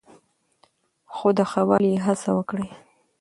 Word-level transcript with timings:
خو 1.13 1.27
د 1.37 1.39
ښه 1.51 1.61
والي 1.69 1.93
هڅه 2.05 2.29
وکړئ. 2.37 2.69